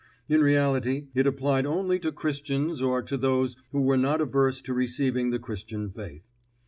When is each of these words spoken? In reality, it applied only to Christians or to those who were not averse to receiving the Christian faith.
In 0.27 0.41
reality, 0.41 1.09
it 1.13 1.27
applied 1.27 1.67
only 1.67 1.99
to 1.99 2.11
Christians 2.11 2.81
or 2.81 3.03
to 3.03 3.17
those 3.17 3.55
who 3.71 3.81
were 3.83 3.97
not 3.97 4.19
averse 4.19 4.59
to 4.61 4.73
receiving 4.73 5.29
the 5.29 5.37
Christian 5.37 5.91
faith. 5.91 6.23